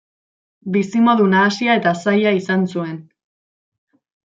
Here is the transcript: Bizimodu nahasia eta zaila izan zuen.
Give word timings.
Bizimodu 0.77 1.29
nahasia 1.35 1.77
eta 1.83 1.95
zaila 2.07 2.35
izan 2.41 2.67
zuen. 2.75 3.01